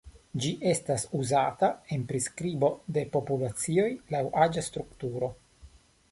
[0.43, 3.85] Ĝi estas uzata en priskribo de populacioj
[4.15, 5.29] laŭ aĝa strukturo.